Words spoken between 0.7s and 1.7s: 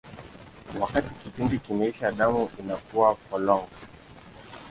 Wakati kipindi